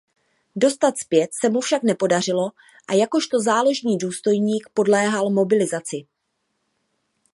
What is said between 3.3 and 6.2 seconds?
záložní důstojník podléhal mobilizaci.